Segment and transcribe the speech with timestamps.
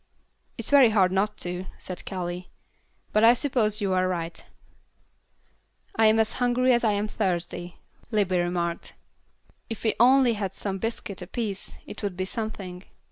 [0.57, 2.49] "It's very hard not to," said Callie,
[3.13, 4.43] "but I suppose you are right."
[5.95, 7.77] "I am as hungry as I am thirsty,"
[8.09, 8.93] Libbie remarked.
[9.69, 12.85] "If we only had one biscuit apiece, it would be something."